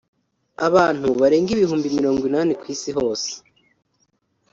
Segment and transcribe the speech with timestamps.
[0.67, 3.29] Abantu barenga ibihumbi mirongo inani ku isi hose